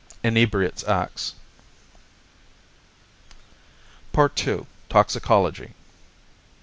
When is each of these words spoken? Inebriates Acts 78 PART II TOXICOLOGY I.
Inebriates 0.23 0.83
Acts 0.85 1.35
78 4.13 4.13
PART 4.13 4.47
II 4.47 4.65
TOXICOLOGY 4.89 5.65
I. 5.67 5.73